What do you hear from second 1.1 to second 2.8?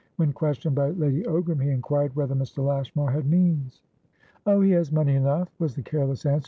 Ogram, he inquired whether Mr.